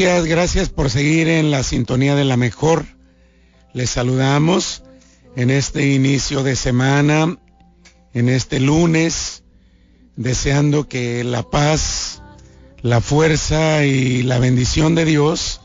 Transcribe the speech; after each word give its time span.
Gracias, 0.00 0.24
gracias 0.24 0.68
por 0.70 0.88
seguir 0.88 1.28
en 1.28 1.50
la 1.50 1.62
sintonía 1.62 2.14
de 2.14 2.24
la 2.24 2.38
mejor. 2.38 2.86
Les 3.74 3.90
saludamos 3.90 4.82
en 5.36 5.50
este 5.50 5.92
inicio 5.92 6.42
de 6.42 6.56
semana, 6.56 7.36
en 8.14 8.30
este 8.30 8.60
lunes, 8.60 9.44
deseando 10.16 10.88
que 10.88 11.22
la 11.22 11.42
paz, 11.42 12.22
la 12.80 13.02
fuerza 13.02 13.84
y 13.84 14.22
la 14.22 14.38
bendición 14.38 14.94
de 14.94 15.04
Dios 15.04 15.60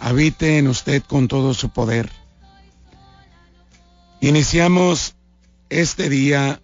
habite 0.00 0.58
en 0.58 0.66
usted 0.66 1.04
con 1.04 1.28
todo 1.28 1.54
su 1.54 1.70
poder. 1.70 2.10
Iniciamos 4.20 5.14
este 5.68 6.08
día 6.08 6.60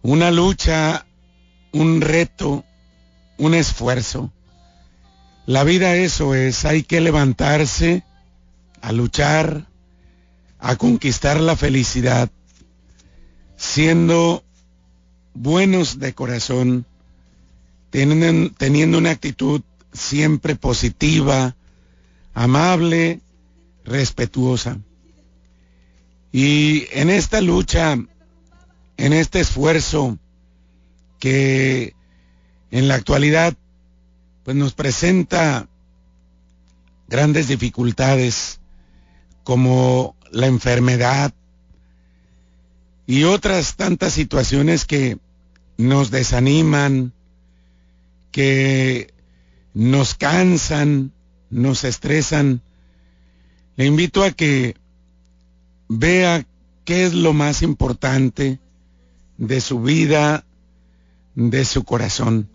una 0.00 0.30
lucha, 0.30 1.06
un 1.72 2.02
reto, 2.02 2.64
un 3.36 3.54
esfuerzo 3.54 4.32
la 5.48 5.64
vida 5.64 5.96
eso 5.96 6.34
es, 6.34 6.66
hay 6.66 6.82
que 6.82 7.00
levantarse 7.00 8.04
a 8.82 8.92
luchar, 8.92 9.66
a 10.58 10.76
conquistar 10.76 11.40
la 11.40 11.56
felicidad, 11.56 12.30
siendo 13.56 14.44
buenos 15.32 16.00
de 16.00 16.12
corazón, 16.12 16.84
teniendo, 17.88 18.98
una 18.98 19.08
actitud 19.08 19.62
siempre 19.90 20.54
positiva, 20.54 21.56
amable, 22.34 23.22
respetuosa. 23.86 24.76
Y 26.30 26.88
en 26.92 27.08
esta 27.08 27.40
lucha, 27.40 27.96
en 28.98 29.12
este 29.14 29.40
esfuerzo 29.40 30.18
que 31.18 31.94
en 32.70 32.86
la 32.86 32.96
actualidad 32.96 33.56
pues 34.48 34.56
nos 34.56 34.72
presenta 34.72 35.68
grandes 37.06 37.48
dificultades 37.48 38.60
como 39.44 40.16
la 40.30 40.46
enfermedad 40.46 41.34
y 43.06 43.24
otras 43.24 43.76
tantas 43.76 44.14
situaciones 44.14 44.86
que 44.86 45.18
nos 45.76 46.10
desaniman, 46.10 47.12
que 48.32 49.12
nos 49.74 50.14
cansan, 50.14 51.12
nos 51.50 51.84
estresan. 51.84 52.62
Le 53.76 53.84
invito 53.84 54.24
a 54.24 54.30
que 54.30 54.76
vea 55.90 56.46
qué 56.86 57.04
es 57.04 57.12
lo 57.12 57.34
más 57.34 57.60
importante 57.60 58.60
de 59.36 59.60
su 59.60 59.82
vida, 59.82 60.46
de 61.34 61.66
su 61.66 61.84
corazón 61.84 62.48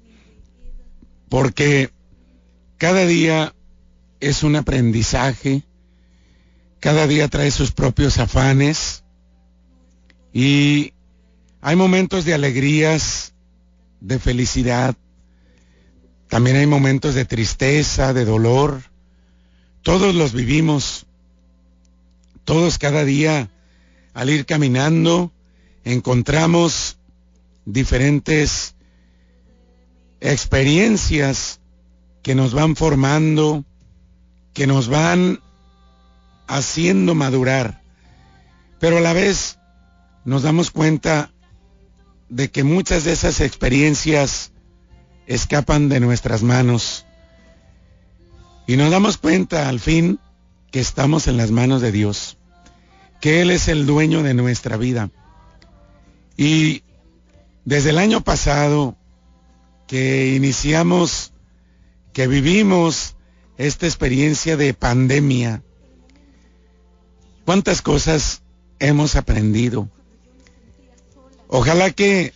porque 1.33 1.89
cada 2.77 3.07
día 3.07 3.55
es 4.19 4.43
un 4.43 4.55
aprendizaje, 4.55 5.63
cada 6.79 7.07
día 7.07 7.27
trae 7.27 7.49
sus 7.49 7.71
propios 7.71 8.19
afanes 8.19 9.03
y 10.31 10.93
hay 11.59 11.75
momentos 11.75 12.25
de 12.25 12.35
alegrías, 12.35 13.33
de 13.99 14.19
felicidad, 14.19 14.95
también 16.27 16.55
hay 16.57 16.67
momentos 16.67 17.15
de 17.15 17.25
tristeza, 17.25 18.13
de 18.13 18.25
dolor, 18.25 18.83
todos 19.81 20.13
los 20.13 20.33
vivimos, 20.33 21.07
todos 22.43 22.77
cada 22.77 23.05
día 23.05 23.49
al 24.13 24.29
ir 24.29 24.45
caminando 24.45 25.31
encontramos 25.83 26.99
diferentes 27.65 28.75
experiencias 30.23 31.59
que 32.21 32.33
nos 32.33 32.53
van 32.53 32.77
formando, 32.77 33.65
que 34.53 34.67
nos 34.67 34.87
van 34.87 35.41
haciendo 36.47 37.13
madurar, 37.13 37.81
pero 38.79 38.97
a 38.97 39.01
la 39.01 39.11
vez 39.11 39.59
nos 40.23 40.43
damos 40.43 40.71
cuenta 40.71 41.31
de 42.29 42.49
que 42.49 42.63
muchas 42.63 43.03
de 43.03 43.11
esas 43.11 43.41
experiencias 43.41 44.53
escapan 45.27 45.89
de 45.89 45.99
nuestras 45.99 46.41
manos 46.41 47.05
y 48.65 48.77
nos 48.77 48.91
damos 48.91 49.17
cuenta 49.17 49.67
al 49.67 49.81
fin 49.81 50.19
que 50.71 50.79
estamos 50.79 51.27
en 51.27 51.35
las 51.35 51.51
manos 51.51 51.81
de 51.81 51.91
Dios, 51.91 52.37
que 53.19 53.41
Él 53.41 53.51
es 53.51 53.67
el 53.67 53.85
dueño 53.85 54.23
de 54.23 54.33
nuestra 54.33 54.77
vida. 54.77 55.09
Y 56.37 56.83
desde 57.65 57.89
el 57.89 57.97
año 57.97 58.21
pasado 58.21 58.95
que 59.93 60.33
iniciamos, 60.33 61.33
que 62.13 62.25
vivimos 62.25 63.15
esta 63.59 63.85
experiencia 63.85 64.57
de 64.57 64.73
pandemia. 64.73 65.61
¿Cuántas 67.45 67.83
cosas 67.83 68.41
hemos 68.79 69.15
aprendido? 69.15 69.91
Ojalá 71.47 71.91
que 71.91 72.33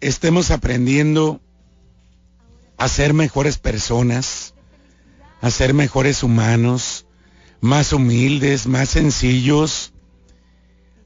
estemos 0.00 0.50
aprendiendo 0.50 1.42
a 2.78 2.88
ser 2.88 3.12
mejores 3.12 3.58
personas, 3.58 4.54
a 5.42 5.50
ser 5.50 5.74
mejores 5.74 6.22
humanos, 6.22 7.04
más 7.60 7.92
humildes, 7.92 8.66
más 8.66 8.88
sencillos, 8.88 9.92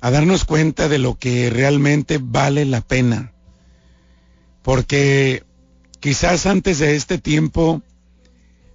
a 0.01 0.13
darnos 0.13 0.45
cuenta 0.45 0.89
de 0.89 0.99
lo 0.99 1.19
que 1.19 1.51
realmente 1.51 2.21
vale 2.23 2.65
la 2.65 2.81
pena. 2.81 3.33
Porque 4.63 5.48
Quizás 6.01 6.47
antes 6.47 6.79
de 6.79 6.95
este 6.95 7.19
tiempo, 7.19 7.83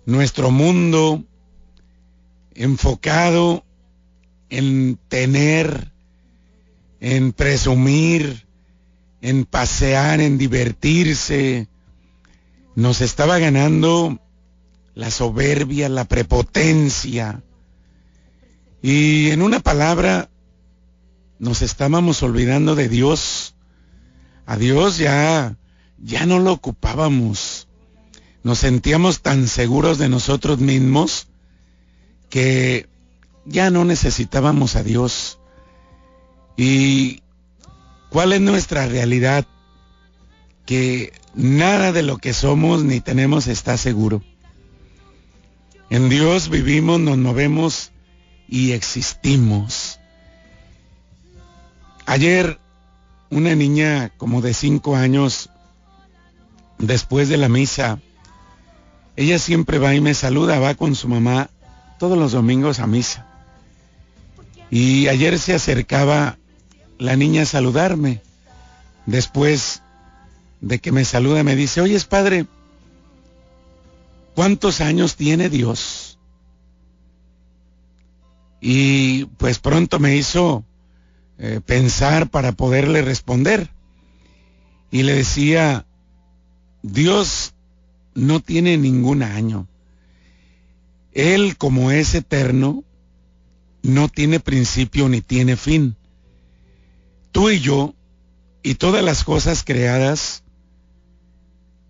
nuestro 0.06 0.51
mundo 0.51 1.23
enfocado 2.53 3.63
en 4.50 5.00
tener, 5.07 5.91
en 7.00 7.31
presumir, 7.31 8.45
en 9.22 9.45
pasear, 9.45 10.19
en 10.19 10.38
divertirse, 10.38 11.69
nos 12.75 13.00
estaba 13.00 13.40
ganando 13.40 14.19
la 14.94 15.09
soberbia, 15.09 15.88
la 15.88 16.03
prepotencia. 16.05 17.41
Y 18.81 19.31
en 19.31 19.41
una 19.41 19.61
palabra, 19.61 20.29
nos 21.40 21.61
estábamos 21.61 22.22
olvidando 22.22 22.75
de 22.75 22.90
Dios. 22.90 23.55
A 24.45 24.57
Dios 24.57 24.97
ya 24.97 25.55
ya 26.03 26.25
no 26.25 26.40
lo 26.40 26.52
ocupábamos. 26.52 27.68
Nos 28.44 28.59
sentíamos 28.59 29.22
tan 29.22 29.47
seguros 29.47 29.97
de 29.97 30.09
nosotros 30.09 30.59
mismos 30.59 31.28
que 32.30 32.88
ya 33.46 33.69
no 33.69 33.86
necesitábamos 33.86 34.75
a 34.75 34.84
Dios. 34.84 35.40
¿Y 36.58 37.22
cuál 38.09 38.34
es 38.34 38.41
nuestra 38.41 38.86
realidad? 38.86 39.46
Que 40.66 41.14
nada 41.36 41.91
de 41.91 42.03
lo 42.03 42.18
que 42.18 42.34
somos 42.34 42.84
ni 42.84 43.00
tenemos 43.00 43.47
está 43.47 43.78
seguro. 43.78 44.22
En 45.90 46.09
Dios 46.09 46.50
vivimos, 46.50 47.00
nos 47.00 47.18
movemos 47.18 47.91
y 48.47 48.72
existimos. 48.72 50.00
Ayer 52.06 52.59
una 53.30 53.56
niña 53.56 54.12
como 54.18 54.41
de 54.41 54.53
cinco 54.53 54.96
años 54.96 55.50
después 56.78 57.29
de 57.29 57.38
la 57.38 57.50
misa, 57.50 58.00
ella 59.16 59.40
siempre 59.40 59.78
va 59.79 59.93
y 59.93 60.02
me 60.02 60.14
saluda, 60.14 60.59
va 60.59 60.75
con 60.75 60.96
su 60.96 61.08
mamá 61.08 61.49
todos 61.99 62.17
los 62.17 62.31
domingos 62.31 62.79
a 62.79 62.87
misa. 62.87 63.28
Y 64.70 65.08
ayer 65.08 65.37
se 65.37 65.53
acercaba 65.53 66.37
la 66.97 67.16
niña 67.16 67.43
a 67.43 67.46
saludarme. 67.46 68.22
Después 69.05 69.81
de 70.61 70.79
que 70.79 70.91
me 70.91 71.05
saluda 71.05 71.43
me 71.43 71.55
dice, 71.55 71.81
oye 71.81 71.99
padre, 72.09 72.47
¿cuántos 74.34 74.81
años 74.81 75.16
tiene 75.16 75.49
Dios? 75.49 76.17
Y 78.61 79.26
pues 79.37 79.59
pronto 79.59 79.99
me 79.99 80.16
hizo 80.16 80.64
eh, 81.37 81.59
pensar 81.66 82.29
para 82.29 82.53
poderle 82.53 83.02
responder. 83.02 83.69
Y 84.90 85.03
le 85.03 85.16
decía, 85.16 85.85
Dios 86.84 87.53
no 88.14 88.41
tiene 88.41 88.78
ningún 88.78 89.24
año. 89.24 89.68
Él, 91.14 91.58
como 91.58 91.91
es 91.91 92.14
eterno, 92.14 92.84
no 93.82 94.09
tiene 94.09 94.40
principio 94.40 95.08
ni 95.09 95.22
tiene 95.22 95.56
fin. 95.56 95.96
Tú 97.32 97.50
y 97.50 97.59
yo, 97.59 97.96
y 98.62 98.76
todas 98.76 99.03
las 99.03 99.24
cosas 99.24 99.64
creadas, 99.64 100.44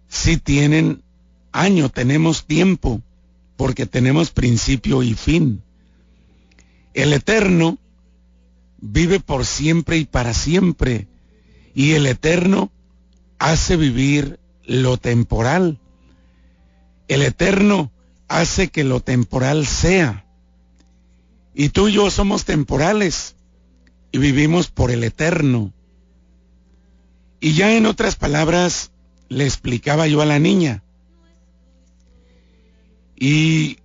sí 0.07 0.37
tienen 0.37 1.03
año, 1.51 1.89
tenemos 1.89 2.45
tiempo, 2.45 3.01
porque 3.57 3.85
tenemos 3.87 4.29
principio 4.31 5.01
y 5.01 5.15
fin. 5.15 5.63
El 6.93 7.13
eterno 7.13 7.79
vive 8.79 9.19
por 9.19 9.45
siempre 9.45 9.97
y 9.97 10.05
para 10.05 10.35
siempre, 10.35 11.07
y 11.73 11.91
el 11.93 12.05
eterno 12.05 12.71
hace 13.39 13.75
vivir 13.75 14.39
lo 14.65 14.97
temporal. 14.97 15.79
el 17.07 17.21
eterno 17.21 17.91
hace 18.27 18.69
que 18.69 18.83
lo 18.83 18.99
temporal 18.99 19.67
sea. 19.67 20.25
Y 21.53 21.69
tú 21.69 21.87
y 21.87 21.93
yo 21.93 22.09
somos 22.09 22.45
temporales 22.45 23.35
y 24.11 24.17
vivimos 24.17 24.69
por 24.69 24.89
el 24.89 25.03
eterno. 25.03 25.73
Y 27.39 27.53
ya 27.53 27.75
en 27.75 27.85
otras 27.85 28.15
palabras 28.15 28.91
le 29.29 29.45
explicaba 29.45 30.07
yo 30.07 30.21
a 30.21 30.25
la 30.25 30.39
niña. 30.39 30.83
Y 33.15 33.77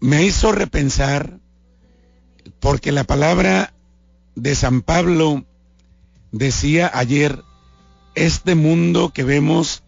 me 0.00 0.24
hizo 0.24 0.50
repensar 0.50 1.38
porque 2.58 2.90
la 2.90 3.04
palabra 3.04 3.74
de 4.34 4.54
San 4.54 4.82
Pablo 4.82 5.44
decía 6.32 6.90
ayer, 6.92 7.42
este 8.14 8.54
mundo 8.54 9.10
que 9.12 9.24
vemos 9.24 9.82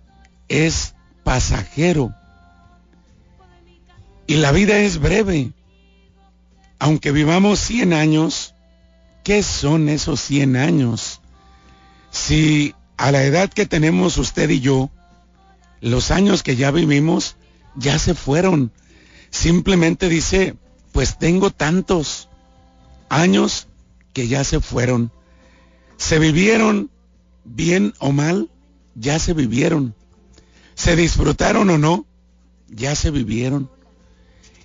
es 0.48 0.94
pasajero 1.24 2.14
y 4.26 4.36
la 4.36 4.52
vida 4.52 4.78
es 4.78 4.98
breve. 4.98 5.52
Aunque 6.78 7.12
vivamos 7.12 7.58
100 7.60 7.92
años, 7.92 8.54
¿qué 9.24 9.42
son 9.42 9.88
esos 9.88 10.20
100 10.20 10.56
años? 10.56 11.20
Si 12.10 12.74
a 12.96 13.12
la 13.12 13.24
edad 13.24 13.50
que 13.50 13.66
tenemos 13.66 14.18
usted 14.18 14.50
y 14.50 14.60
yo, 14.60 14.90
los 15.80 16.10
años 16.10 16.42
que 16.42 16.56
ya 16.56 16.70
vivimos 16.70 17.36
ya 17.76 17.98
se 17.98 18.14
fueron. 18.14 18.72
Simplemente 19.30 20.08
dice, 20.08 20.56
pues 20.92 21.18
tengo 21.18 21.50
tantos 21.50 22.28
años 23.08 23.68
que 24.12 24.28
ya 24.28 24.44
se 24.44 24.60
fueron. 24.60 25.12
Se 25.96 26.18
vivieron 26.18 26.90
bien 27.44 27.94
o 27.98 28.12
mal, 28.12 28.50
ya 28.94 29.18
se 29.18 29.32
vivieron. 29.32 29.94
Se 30.74 30.96
disfrutaron 30.96 31.70
o 31.70 31.78
no, 31.78 32.06
ya 32.68 32.94
se 32.94 33.10
vivieron. 33.10 33.70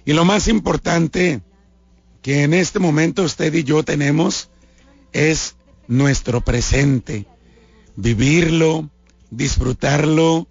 Y 0.06 0.14
lo 0.14 0.26
más 0.26 0.48
importante 0.48 1.42
que 2.22 2.44
en 2.44 2.54
este 2.54 2.80
momento 2.80 3.24
usted 3.24 3.54
y 3.54 3.64
yo 3.64 3.84
tenemos 3.84 4.50
es 5.12 5.56
nuestro 5.88 6.42
presente. 6.42 7.26
Vivirlo, 7.96 8.90
disfrutarlo 9.32 10.48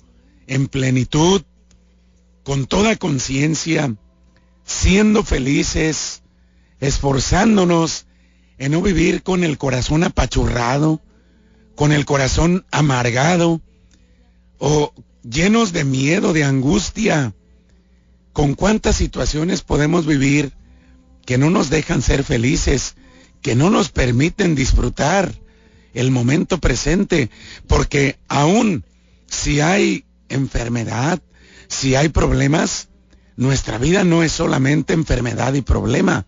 en 0.46 0.67
plenitud, 0.67 1.43
con 2.43 2.67
toda 2.67 2.96
conciencia, 2.96 3.96
siendo 4.64 5.25
felices, 5.25 6.23
esforzándonos 6.81 8.06
en 8.58 8.73
no 8.73 8.82
vivir 8.82 9.23
con 9.23 9.44
el 9.44 9.58
corazón 9.58 10.05
apachurrado, 10.05 11.00
con 11.76 11.93
el 11.93 12.05
corazón 12.06 12.67
amargado 12.73 13.61
o 14.58 14.93
llenos 15.23 15.73
de 15.73 15.84
miedo, 15.84 16.32
de 16.32 16.43
angustia. 16.43 17.34
¿Con 18.32 18.55
cuántas 18.55 18.96
situaciones 18.96 19.62
podemos 19.62 20.06
vivir 20.06 20.52
que 21.25 21.38
no 21.38 21.50
nos 21.50 21.70
dejan 21.70 22.02
ser 22.02 22.25
felices, 22.25 22.96
que 23.43 23.55
no 23.55 23.70
nos 23.70 23.90
permiten 23.90 24.55
disfrutar 24.55 25.32
el 25.94 26.11
momento 26.11 26.58
presente? 26.58 27.31
Porque 27.67 28.19
aún 28.28 28.84
si 29.26 29.61
hay 29.61 30.05
enfermedad, 30.28 31.20
si 31.69 31.94
hay 31.94 32.08
problemas, 32.08 32.88
nuestra 33.37 33.78
vida 33.78 34.02
no 34.05 34.23
es 34.23 34.32
solamente 34.32 34.94
enfermedad 34.94 35.55
y 35.55 35.62
problema. 35.62 36.26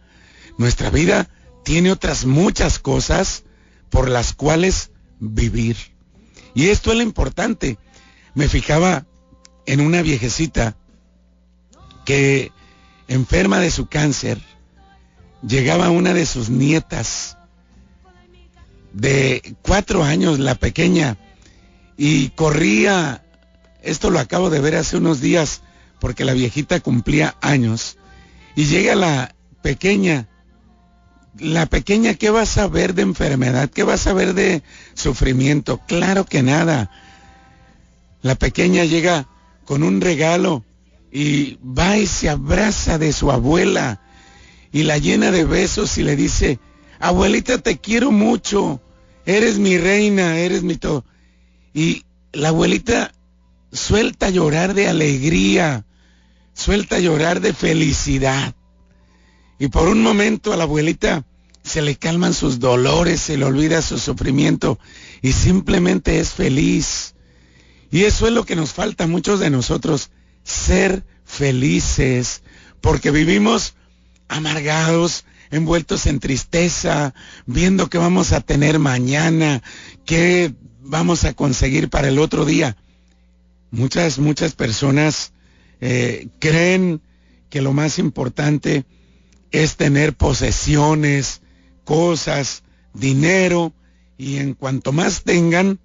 Nuestra 0.59 0.91
vida 0.91 1.29
tiene 1.65 1.91
otras 1.91 2.27
muchas 2.27 2.79
cosas 2.79 3.45
por 3.91 4.09
las 4.11 4.35
cuales 4.35 4.91
vivir. 5.21 5.77
Y 6.55 6.69
esto 6.69 6.91
es 6.91 6.97
lo 6.97 7.03
importante. 7.03 7.79
Me 8.35 8.49
fijaba 8.49 9.07
en 9.67 9.81
una 9.81 10.03
viejecita 10.03 10.77
que 12.05 12.53
enferma 13.07 13.59
de 13.59 13.71
su 13.71 13.87
cáncer, 13.87 14.41
llegaba 15.47 15.91
una 15.91 16.15
de 16.15 16.27
sus 16.27 16.49
nietas 16.49 17.37
de 18.93 19.57
cuatro 19.63 20.05
años, 20.05 20.39
la 20.39 20.55
pequeña, 20.55 21.19
y 21.97 22.31
corría, 22.31 23.25
esto 23.83 24.11
lo 24.11 24.19
acabo 24.19 24.51
de 24.51 24.61
ver 24.61 24.77
hace 24.77 24.97
unos 24.97 25.21
días, 25.21 25.63
porque 26.01 26.25
la 26.25 26.33
viejita 26.33 26.81
cumplía 26.81 27.37
años, 27.41 27.99
y 28.57 28.67
llega 28.67 28.95
la 28.95 29.35
pequeña 29.63 30.29
la 31.39 31.67
pequeña, 31.67 32.15
¿qué 32.15 32.31
va 32.31 32.43
a 32.43 32.47
saber 32.47 32.95
de 32.95 33.03
enfermedad? 33.03 33.71
¿Qué 33.71 33.83
va 33.83 33.95
a 33.95 33.99
saber 33.99 34.35
de 34.35 34.63
sufrimiento? 34.95 35.81
Claro 35.87 36.25
que 36.25 36.43
nada. 36.43 36.91
La 38.23 38.35
pequeña 38.35 38.85
llega 38.85 39.29
con 39.65 39.83
un 39.83 40.01
regalo 40.01 40.65
y 41.13 41.59
va 41.63 41.97
y 41.97 42.07
se 42.07 42.29
abraza 42.29 42.99
de 42.99 43.13
su 43.13 43.31
abuela 43.31 44.01
y 44.73 44.83
la 44.83 44.99
llena 44.99 45.31
de 45.31 45.45
besos 45.45 45.97
y 45.99 46.03
le 46.03 46.17
dice, 46.17 46.59
abuelita 46.99 47.59
te 47.59 47.79
quiero 47.79 48.11
mucho, 48.11 48.81
eres 49.25 49.59
mi 49.59 49.79
reina, 49.79 50.39
eres 50.39 50.63
mi 50.63 50.77
todo. 50.77 51.05
Y 51.73 52.05
la 52.33 52.49
abuelita 52.49 53.13
suelta 53.73 54.31
llorar 54.31 54.75
de 54.75 54.89
alegría, 54.89 55.85
suelta 56.55 56.99
llorar 56.99 57.41
de 57.41 57.53
felicidad. 57.53 58.55
Y 59.59 59.69
por 59.69 59.89
un 59.89 60.03
momento 60.03 60.53
a 60.53 60.57
la 60.57 60.65
abuelita 60.65 61.25
se 61.63 61.83
le 61.83 61.97
calman 61.97 62.33
sus 62.33 62.61
dolores, 62.61 63.21
se 63.21 63.37
le 63.37 63.45
olvida 63.45 63.83
su 63.83 63.99
sufrimiento 63.99 64.79
y 65.21 65.33
simplemente 65.33 66.21
es 66.21 66.31
feliz. 66.31 67.15
Y 67.91 68.05
eso 68.05 68.27
es 68.27 68.33
lo 68.33 68.45
que 68.45 68.57
nos 68.57 68.73
falta 68.73 69.05
a 69.05 69.09
muchos 69.09 69.41
de 69.41 69.51
nosotros, 69.51 70.11
ser 70.45 71.05
felices, 71.25 72.43
porque 72.81 73.11
vivimos 73.11 73.75
amargados, 74.29 75.25
envueltos 75.51 76.07
en 76.07 76.21
tristeza, 76.21 77.15
viendo 77.47 77.89
qué 77.89 77.99
vamos 77.99 78.33
a 78.33 78.41
tener 78.41 78.79
mañana, 78.79 79.63
qué 80.05 80.55
vamos 80.81 81.25
a 81.25 81.33
conseguir 81.33 81.89
para 81.89 82.09
el 82.09 82.19
otro 82.19 82.45
día. 82.45 82.77
Muchas, 83.71 84.19
muchas 84.19 84.55
personas 84.55 85.33
eh, 85.81 86.29
creen 86.39 87.03
que 87.51 87.63
lo 87.63 87.73
más 87.73 87.99
importante 87.99 88.85
es 89.51 89.77
tener 89.77 90.15
posesiones, 90.15 91.41
cosas, 91.85 92.63
dinero, 92.93 93.73
y 94.17 94.39
en 94.39 94.55
cuanto 94.55 94.93
más 94.93 95.23
tengan, 95.23 95.79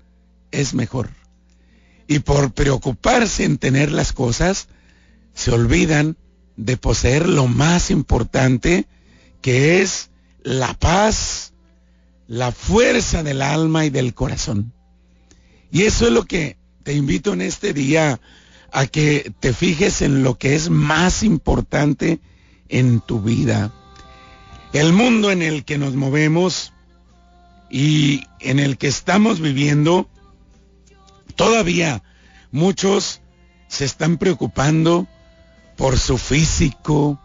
es 0.52 0.74
mejor. 0.74 1.10
Y 2.08 2.20
por 2.20 2.54
preocuparse 2.54 3.46
en 3.46 3.58
tener 3.58 3.92
las 3.92 4.12
cosas, 4.12 4.68
se 5.34 5.52
olvidan 5.52 6.18
de 6.58 6.78
poseer 6.78 7.28
lo 7.30 7.48
más 7.48 7.92
importante, 7.92 8.88
que 9.42 9.82
es 9.82 10.10
la 10.44 10.74
paz, 10.74 11.54
la 12.28 12.52
fuerza 12.52 13.24
del 13.24 13.42
alma 13.42 13.86
y 13.86 13.90
del 13.90 14.14
corazón. 14.14 14.74
Y 15.72 15.84
eso 15.84 16.06
es 16.08 16.12
lo 16.12 16.26
que 16.26 16.58
te 16.84 16.94
invito 16.94 17.34
en 17.34 17.42
este 17.42 17.74
día 17.74 18.20
a 18.72 18.88
que 18.88 19.32
te 19.40 19.54
fijes 19.54 20.02
en 20.02 20.24
lo 20.24 20.38
que 20.38 20.56
es 20.56 20.70
más 20.70 21.24
importante 21.24 22.20
en 22.70 23.00
tu 23.02 23.22
vida 23.22 23.72
el 24.74 24.92
mundo 24.92 25.30
en 25.30 25.44
el 25.44 25.64
que 25.66 25.78
nos 25.78 25.94
movemos 25.94 26.74
y 27.70 28.26
en 28.40 28.60
el 28.60 28.78
que 28.78 28.88
estamos 28.88 29.40
viviendo, 29.40 30.10
todavía 31.36 32.04
muchos 32.52 33.22
se 33.68 33.86
están 33.86 34.18
preocupando 34.18 35.08
por 35.78 36.00
su 36.00 36.18
físico, 36.18 37.20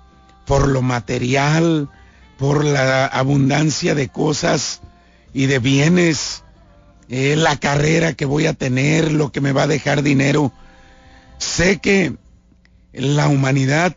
por 0.46 0.68
lo 0.68 0.82
material, 0.82 1.88
por 2.38 2.64
la 2.64 3.06
abundancia 3.06 3.94
de 3.94 4.08
cosas 4.08 4.82
y 5.32 5.46
de 5.46 5.58
bienes, 5.58 6.44
eh, 7.08 7.34
la 7.34 7.56
carrera 7.56 8.12
que 8.12 8.26
voy 8.26 8.46
a 8.46 8.52
tener, 8.52 9.10
lo 9.10 9.32
que 9.32 9.40
me 9.40 9.52
va 9.52 9.62
a 9.62 9.68
dejar 9.68 10.02
dinero. 10.02 10.52
Sé 11.38 11.78
que 11.78 12.14
la 12.92 13.28
humanidad, 13.28 13.96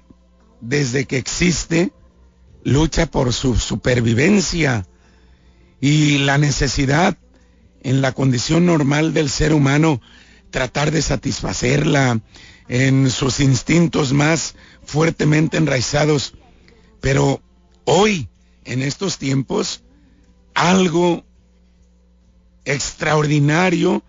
desde 0.61 1.05
que 1.05 1.17
existe, 1.17 1.91
lucha 2.63 3.07
por 3.07 3.33
su 3.33 3.55
supervivencia 3.55 4.87
y 5.79 6.19
la 6.19 6.37
necesidad 6.37 7.17
en 7.83 8.01
la 8.01 8.11
condición 8.11 8.65
normal 8.65 9.13
del 9.13 9.29
ser 9.29 9.53
humano 9.53 10.01
tratar 10.51 10.91
de 10.91 11.01
satisfacerla 11.01 12.21
en 12.67 13.09
sus 13.09 13.39
instintos 13.39 14.13
más 14.13 14.55
fuertemente 14.83 15.57
enraizados. 15.57 16.35
Pero 16.99 17.41
hoy, 17.85 18.29
en 18.63 18.81
estos 18.81 19.17
tiempos, 19.17 19.83
algo 20.53 21.25
extraordinario 22.65 24.03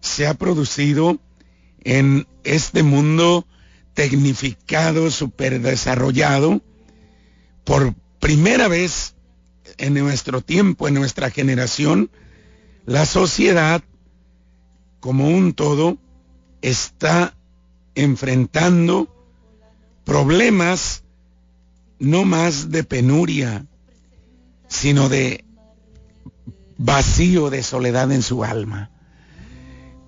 se 0.00 0.26
ha 0.26 0.34
producido 0.34 1.20
en 1.84 2.26
este 2.44 2.82
mundo 2.82 3.46
tecnificado, 4.00 5.10
superdesarrollado, 5.10 6.62
por 7.64 7.94
primera 8.18 8.66
vez 8.66 9.14
en 9.76 9.92
nuestro 9.92 10.40
tiempo, 10.40 10.88
en 10.88 10.94
nuestra 10.94 11.30
generación, 11.30 12.10
la 12.86 13.04
sociedad 13.04 13.82
como 15.00 15.28
un 15.28 15.52
todo 15.52 15.98
está 16.62 17.36
enfrentando 17.94 19.14
problemas 20.06 21.04
no 21.98 22.24
más 22.24 22.70
de 22.70 22.84
penuria, 22.84 23.66
sino 24.66 25.10
de 25.10 25.44
vacío, 26.78 27.50
de 27.50 27.62
soledad 27.62 28.10
en 28.12 28.22
su 28.22 28.44
alma. 28.44 28.90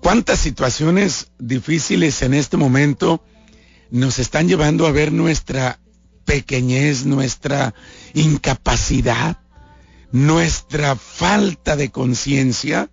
¿Cuántas 0.01 0.39
situaciones 0.39 1.31
difíciles 1.37 2.23
en 2.23 2.33
este 2.33 2.57
momento 2.57 3.23
nos 3.91 4.19
están 4.19 4.47
llevando 4.47 4.87
a 4.87 4.91
ver 4.91 5.11
nuestra 5.11 5.79
pequeñez, 6.25 7.05
nuestra 7.05 7.73
incapacidad, 8.13 9.37
nuestra 10.11 10.95
falta 10.95 11.75
de 11.75 11.91
conciencia 11.91 12.89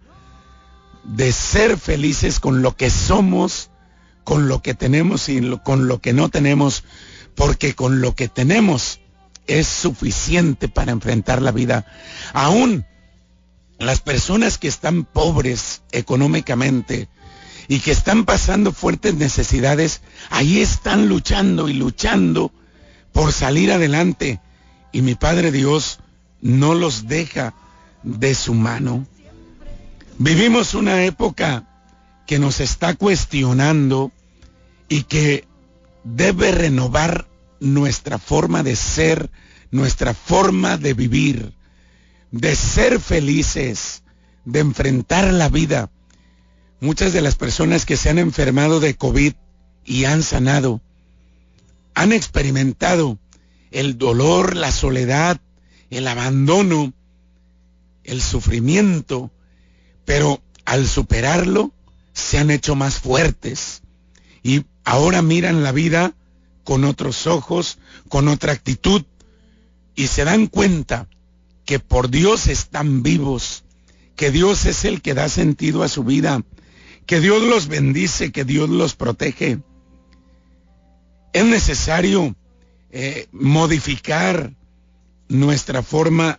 de 1.04 1.32
ser 1.32 1.78
felices 1.78 2.40
con 2.40 2.62
lo 2.62 2.76
que 2.76 2.90
somos, 2.90 3.70
con 4.24 4.48
lo 4.48 4.62
que 4.62 4.74
tenemos 4.74 5.28
y 5.28 5.40
con 5.64 5.88
lo 5.88 6.00
que 6.00 6.12
no 6.12 6.28
tenemos, 6.28 6.84
porque 7.34 7.74
con 7.74 8.00
lo 8.00 8.14
que 8.14 8.28
tenemos 8.28 9.00
es 9.46 9.66
suficiente 9.66 10.68
para 10.68 10.92
enfrentar 10.92 11.42
la 11.42 11.52
vida. 11.52 11.86
Aún 12.32 12.84
las 13.78 14.00
personas 14.00 14.58
que 14.58 14.68
están 14.68 15.04
pobres 15.04 15.82
económicamente 15.90 17.08
y 17.70 17.78
que 17.78 17.92
están 17.92 18.24
pasando 18.24 18.72
fuertes 18.72 19.14
necesidades, 19.14 20.02
ahí 20.28 20.60
están 20.60 21.08
luchando 21.08 21.68
y 21.68 21.72
luchando 21.72 22.50
por 23.12 23.32
salir 23.32 23.70
adelante. 23.70 24.40
Y 24.90 25.02
mi 25.02 25.14
Padre 25.14 25.52
Dios 25.52 26.00
no 26.40 26.74
los 26.74 27.06
deja 27.06 27.54
de 28.02 28.34
su 28.34 28.54
mano. 28.54 29.06
Vivimos 30.18 30.74
una 30.74 31.04
época 31.04 31.68
que 32.26 32.40
nos 32.40 32.58
está 32.58 32.94
cuestionando 32.96 34.10
y 34.88 35.04
que 35.04 35.46
debe 36.02 36.50
renovar 36.50 37.28
nuestra 37.60 38.18
forma 38.18 38.64
de 38.64 38.74
ser, 38.74 39.30
nuestra 39.70 40.12
forma 40.12 40.76
de 40.76 40.92
vivir, 40.92 41.54
de 42.32 42.56
ser 42.56 42.98
felices, 42.98 44.02
de 44.44 44.58
enfrentar 44.58 45.32
la 45.32 45.48
vida. 45.48 45.88
Muchas 46.80 47.12
de 47.12 47.20
las 47.20 47.34
personas 47.34 47.84
que 47.84 47.96
se 47.96 48.10
han 48.10 48.18
enfermado 48.18 48.80
de 48.80 48.94
COVID 48.94 49.34
y 49.84 50.04
han 50.04 50.22
sanado, 50.22 50.80
han 51.94 52.12
experimentado 52.12 53.18
el 53.70 53.98
dolor, 53.98 54.56
la 54.56 54.72
soledad, 54.72 55.40
el 55.90 56.08
abandono, 56.08 56.92
el 58.04 58.22
sufrimiento, 58.22 59.30
pero 60.04 60.42
al 60.64 60.86
superarlo 60.86 61.72
se 62.12 62.38
han 62.38 62.50
hecho 62.50 62.74
más 62.74 62.98
fuertes. 62.98 63.82
Y 64.42 64.64
ahora 64.84 65.22
miran 65.22 65.62
la 65.62 65.72
vida 65.72 66.14
con 66.64 66.84
otros 66.84 67.26
ojos, 67.26 67.78
con 68.08 68.28
otra 68.28 68.52
actitud 68.52 69.04
y 69.94 70.06
se 70.06 70.24
dan 70.24 70.46
cuenta 70.46 71.08
que 71.64 71.78
por 71.78 72.10
Dios 72.10 72.46
están 72.46 73.02
vivos, 73.02 73.64
que 74.16 74.30
Dios 74.30 74.64
es 74.64 74.86
el 74.86 75.02
que 75.02 75.12
da 75.12 75.28
sentido 75.28 75.82
a 75.82 75.88
su 75.88 76.04
vida, 76.04 76.42
que 77.10 77.20
Dios 77.20 77.42
los 77.42 77.66
bendice, 77.66 78.30
que 78.30 78.44
Dios 78.44 78.70
los 78.70 78.94
protege. 78.94 79.58
Es 81.32 81.44
necesario 81.44 82.36
eh, 82.92 83.26
modificar 83.32 84.52
nuestra 85.28 85.82
forma 85.82 86.38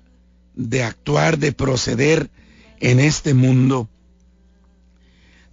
de 0.56 0.84
actuar, 0.84 1.40
de 1.40 1.52
proceder 1.52 2.32
en 2.80 3.02
este 3.02 3.34
mundo. 3.34 3.90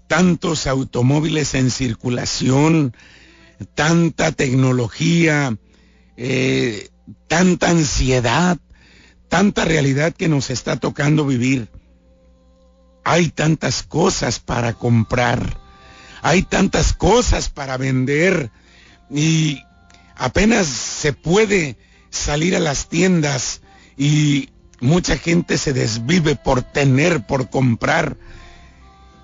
Tantos 0.06 0.68
automóviles 0.68 1.52
en 1.54 1.72
circulación, 1.72 2.94
tanta 3.74 4.30
tecnología, 4.30 5.58
eh, 6.16 6.90
tanta 7.26 7.70
ansiedad, 7.70 8.56
tanta 9.28 9.64
realidad 9.64 10.14
que 10.14 10.28
nos 10.28 10.50
está 10.50 10.76
tocando 10.76 11.26
vivir. 11.26 11.68
Hay 13.10 13.30
tantas 13.30 13.84
cosas 13.84 14.38
para 14.38 14.74
comprar, 14.74 15.56
hay 16.20 16.42
tantas 16.42 16.92
cosas 16.92 17.48
para 17.48 17.78
vender 17.78 18.50
y 19.10 19.62
apenas 20.14 20.66
se 20.66 21.14
puede 21.14 21.78
salir 22.10 22.54
a 22.54 22.60
las 22.60 22.90
tiendas 22.90 23.62
y 23.96 24.50
mucha 24.80 25.16
gente 25.16 25.56
se 25.56 25.72
desvive 25.72 26.36
por 26.36 26.60
tener, 26.60 27.26
por 27.26 27.48
comprar. 27.48 28.18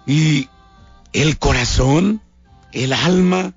Y 0.06 0.48
el 1.12 1.38
corazón, 1.38 2.22
el 2.72 2.94
alma, 2.94 3.52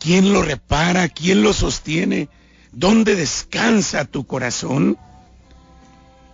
¿quién 0.00 0.32
lo 0.32 0.42
repara? 0.42 1.08
¿Quién 1.08 1.42
lo 1.42 1.52
sostiene? 1.52 2.28
¿Dónde 2.72 3.14
descansa 3.14 4.06
tu 4.06 4.26
corazón? 4.26 4.98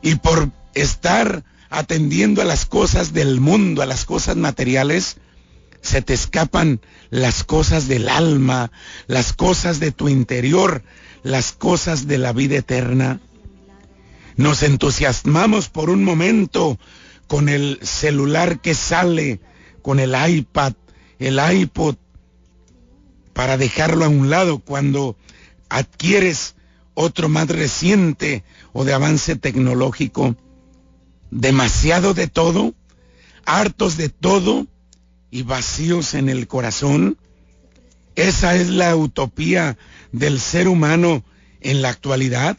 Y 0.01 0.15
por 0.15 0.51
estar 0.73 1.45
atendiendo 1.73 2.43
a 2.43 2.45
las 2.45 2.67
cosas 2.67 3.15
del 3.15 3.41
mundo, 3.41 3.81
a 3.81 3.87
las 3.87 4.05
cosas 4.05 4.37
materiales, 4.37 5.17
se 5.81 6.03
te 6.03 6.13
escapan 6.13 6.83
las 7.09 7.45
cosas 7.45 7.89
del 7.89 8.11
alma, 8.11 8.71
las 9.07 9.33
cosas 9.33 9.81
de 9.81 9.91
tu 9.91 10.11
interior, 10.11 10.85
las 11.23 11.53
cosas 11.53 12.07
de 12.07 12.19
la 12.19 12.35
vida 12.35 12.57
eterna. 12.57 13.21
Nos 14.37 14.63
entusiasmamos 14.63 15.71
por 15.71 15.89
un 15.89 16.05
momento 16.05 16.79
con 17.27 17.49
el 17.49 17.79
celular 17.81 18.61
que 18.61 18.75
sale, 18.75 19.41
con 19.81 19.99
el 19.99 20.15
iPad, 20.15 20.75
el 21.19 21.41
iPod, 21.55 21.97
para 23.33 23.57
dejarlo 23.57 24.05
a 24.05 24.09
un 24.09 24.29
lado 24.29 24.59
cuando 24.59 25.17
adquieres 25.71 26.55
otro 26.93 27.31
más 27.31 27.49
reciente 27.49 28.45
o 28.75 28.85
de 28.85 28.93
avance 28.93 29.37
tecnológico. 29.37 30.37
Demasiado 31.33 32.13
de 32.13 32.29
todo, 32.29 32.75
hartos 33.47 33.97
de 33.97 34.11
todo 34.11 34.67
y 35.31 35.45
vacíos 35.45 36.13
en 36.13 36.29
el 36.29 36.47
corazón. 36.47 37.17
Esa 38.17 38.55
es 38.55 38.69
la 38.69 38.95
utopía 38.95 39.79
del 40.13 40.39
ser 40.39 40.69
humano 40.69 41.25
en 41.63 41.81
la 41.81 41.89
actualidad. 41.89 42.59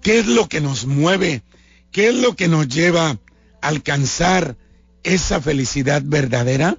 ¿Qué 0.00 0.20
es 0.20 0.26
lo 0.26 0.48
que 0.48 0.62
nos 0.62 0.86
mueve? 0.86 1.42
¿Qué 1.92 2.08
es 2.08 2.14
lo 2.14 2.34
que 2.34 2.48
nos 2.48 2.66
lleva 2.66 3.10
a 3.10 3.18
alcanzar 3.60 4.56
esa 5.02 5.42
felicidad 5.42 6.00
verdadera? 6.02 6.78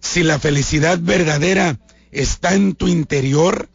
Si 0.00 0.22
la 0.22 0.38
felicidad 0.38 0.98
verdadera 1.02 1.78
está 2.12 2.54
en 2.54 2.74
tu 2.76 2.88
interior 2.88 3.68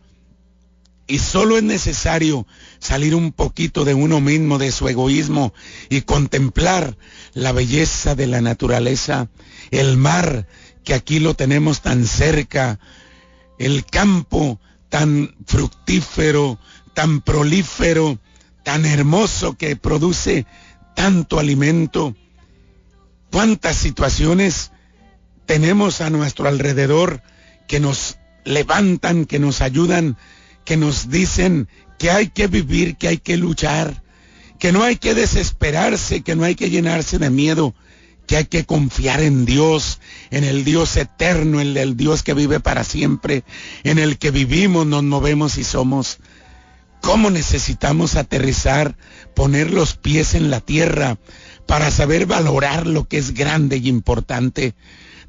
y 1.07 1.19
solo 1.19 1.57
es 1.57 1.63
necesario 1.63 2.45
salir 2.79 3.15
un 3.15 3.31
poquito 3.31 3.85
de 3.85 3.93
uno 3.93 4.19
mismo, 4.19 4.57
de 4.57 4.71
su 4.71 4.87
egoísmo 4.89 5.53
y 5.89 6.01
contemplar 6.01 6.97
la 7.33 7.53
belleza 7.53 8.13
de 8.13 8.27
la 8.27 8.41
naturaleza, 8.41 9.29
el 9.71 9.97
mar 9.97 10.47
que 10.83 10.93
aquí 10.93 11.19
lo 11.19 11.33
tenemos 11.33 11.81
tan 11.81 12.05
cerca, 12.05 12.79
el 13.57 13.85
campo 13.85 14.59
tan 14.89 15.35
fructífero, 15.45 16.59
tan 16.93 17.21
prolífero, 17.21 18.19
tan 18.63 18.85
hermoso 18.85 19.57
que 19.57 19.75
produce 19.75 20.45
tanto 20.95 21.39
alimento. 21.39 22.15
¿Cuántas 23.31 23.77
situaciones 23.77 24.71
tenemos 25.45 26.01
a 26.01 26.09
nuestro 26.09 26.47
alrededor 26.47 27.21
que 27.67 27.79
nos 27.79 28.17
levantan, 28.45 29.25
que 29.25 29.39
nos 29.39 29.61
ayudan, 29.61 30.17
que 30.67 30.75
nos 30.75 31.09
dicen 31.09 31.69
que 31.97 32.12
hay 32.12 32.27
que 32.27 32.47
vivir, 32.47 32.97
que 32.97 33.07
hay 33.07 33.19
que 33.19 33.38
luchar, 33.38 34.03
que 34.59 34.74
no 34.74 34.83
hay 34.83 34.97
que 34.97 35.13
desesperarse, 35.13 36.24
que 36.24 36.36
no 36.36 36.43
hay 36.43 36.55
que 36.55 36.69
llenarse 36.69 37.19
de 37.19 37.29
miedo, 37.29 37.74
que 38.27 38.36
hay 38.36 38.45
que 38.47 38.65
confiar 38.65 39.21
en 39.21 39.45
Dios, 39.45 40.01
en 40.29 40.43
el 40.43 40.65
Dios 40.65 40.97
eterno, 40.97 41.62
en 41.62 41.77
el 41.77 41.95
Dios 41.95 42.21
que 42.21 42.33
vive 42.33 42.59
para 42.59 42.83
siempre, 42.83 43.45
en 43.86 43.97
el 43.97 44.17
que 44.17 44.29
vivimos, 44.29 44.86
nos 44.86 45.03
movemos 45.03 45.57
y 45.57 45.63
somos. 45.63 46.17
¿Cómo 47.01 47.29
necesitamos 47.29 48.17
aterrizar, 48.17 48.97
poner 49.38 49.71
los 49.71 49.95
pies 49.95 50.33
en 50.33 50.51
la 50.51 50.59
tierra 50.59 51.17
para 51.65 51.91
saber 51.91 52.25
valorar 52.25 52.88
lo 52.88 53.07
que 53.07 53.19
es 53.19 53.33
grande 53.33 53.77
y 53.77 53.88
importante? 53.88 54.75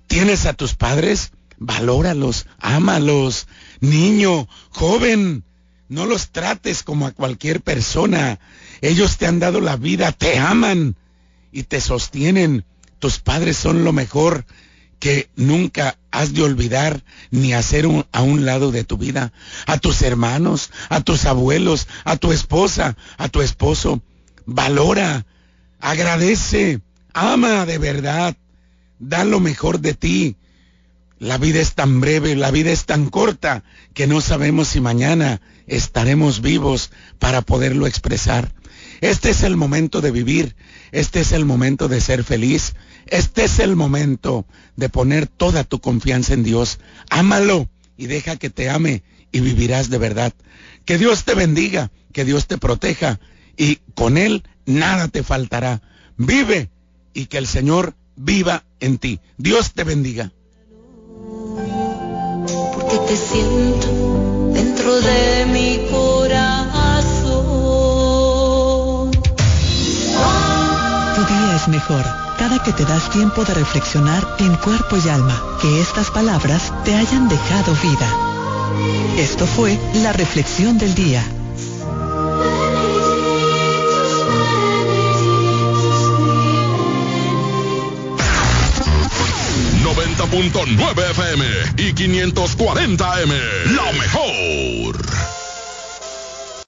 ¿Tienes 0.09 0.47
a 0.47 0.55
tus 0.55 0.75
padres? 0.75 1.31
Valóralos, 1.59 2.47
ámalos. 2.59 3.47
Niño, 3.81 4.49
joven, 4.71 5.45
no 5.89 6.07
los 6.07 6.31
trates 6.31 6.83
como 6.83 7.07
a 7.07 7.13
cualquier 7.13 7.61
persona. 7.61 8.39
Ellos 8.81 9.19
te 9.19 9.27
han 9.27 9.39
dado 9.39 9.61
la 9.61 9.77
vida, 9.77 10.13
te 10.13 10.39
aman 10.39 10.97
y 11.53 11.65
te 11.65 11.81
sostienen 11.81 12.65
tus 12.99 13.19
padres 13.19 13.57
son 13.57 13.85
lo 13.85 13.93
mejor 13.93 14.45
que 14.99 15.31
nunca 15.37 15.97
has 16.11 16.33
de 16.35 16.43
olvidar 16.43 17.05
ni 17.31 17.53
hacer 17.53 17.87
a 18.11 18.23
un 18.23 18.45
lado 18.45 18.73
de 18.73 18.83
tu 18.83 18.99
vida. 18.99 19.33
A 19.67 19.79
tus 19.79 20.03
hermanos, 20.03 20.71
a 20.89 21.01
tus 21.01 21.25
abuelos, 21.25 21.87
a 22.05 22.17
tu 22.17 22.33
esposa, 22.33 22.97
a 23.17 23.29
tu 23.29 23.41
esposo. 23.41 24.03
Valora, 24.47 25.27
agradece, 25.79 26.81
ama 27.13 27.67
de 27.67 27.79
verdad, 27.79 28.37
da 28.99 29.25
lo 29.25 29.39
mejor 29.39 29.81
de 29.81 29.95
ti. 29.95 30.37
La 31.19 31.37
vida 31.37 31.61
es 31.61 31.75
tan 31.75 32.01
breve, 32.01 32.37
la 32.37 32.51
vida 32.53 32.71
es 32.71 32.85
tan 32.85 33.11
corta, 33.11 33.65
que 33.93 34.07
no 34.07 34.21
sabemos 34.21 34.69
si 34.69 34.81
mañana 34.81 35.41
estaremos 35.67 36.41
vivos 36.41 36.93
para 37.19 37.43
poderlo 37.43 37.87
expresar. 37.87 38.53
Este 39.01 39.31
es 39.31 39.43
el 39.43 39.57
momento 39.57 40.01
de 40.01 40.13
vivir, 40.13 40.55
este 40.93 41.21
es 41.21 41.33
el 41.33 41.45
momento 41.45 41.89
de 41.89 42.01
ser 42.01 42.23
feliz, 42.23 42.75
este 43.07 43.45
es 43.45 43.59
el 43.59 43.75
momento 43.75 44.47
de 44.77 44.89
poner 44.89 45.27
toda 45.27 45.65
tu 45.65 45.81
confianza 45.81 46.35
en 46.35 46.45
Dios. 46.45 46.79
Ámalo 47.11 47.69
y 47.97 48.07
deja 48.07 48.37
que 48.37 48.51
te 48.51 48.71
ame 48.71 49.03
y 49.33 49.41
vivirás 49.41 49.91
de 49.91 49.99
verdad. 49.99 50.33
Que 50.85 50.99
Dios 50.99 51.25
te 51.25 51.35
bendiga, 51.35 51.91
que 52.13 52.25
Dios 52.25 52.47
te 52.47 52.59
proteja 52.59 53.19
y 53.57 53.77
con 53.95 54.19
Él 54.19 54.45
nada 54.67 55.09
te 55.09 55.23
faltará. 55.23 55.83
Vive 56.17 56.71
y 57.13 57.27
que 57.27 57.39
el 57.39 57.47
Señor 57.47 57.97
viva 58.17 58.65
en 58.79 58.99
ti. 58.99 59.21
Dios 59.37 59.73
te 59.75 59.85
bendiga. 59.85 60.33
Porque 62.89 63.07
te 63.07 63.17
siento 63.17 63.89
dentro 64.55 64.99
de 65.01 65.45
mi 65.47 65.87
corazón. 65.91 66.71
Tu 71.15 71.21
día 71.21 71.57
es 71.57 71.69
mejor 71.69 72.03
cada 72.39 72.63
que 72.63 72.73
te 72.73 72.87
das 72.87 73.11
tiempo 73.11 73.45
de 73.45 73.53
reflexionar 73.53 74.27
en 74.39 74.57
cuerpo 74.57 74.97
y 75.05 75.07
alma, 75.11 75.39
que 75.61 75.83
estas 75.83 76.11
palabras 76.11 76.73
te 76.85 76.95
hayan 76.95 77.29
dejado 77.29 77.75
vida. 77.83 78.09
Esto 79.19 79.47
fue 79.47 79.79
la 80.03 80.15
reflexión 80.15 80.79
del 80.79 80.95
día. 80.95 81.23
90.9 90.39 91.11
FM 91.11 91.45
y 91.79 91.93
540 91.93 93.23
M. 93.23 93.35
La 93.75 93.93
mejor 93.93 94.28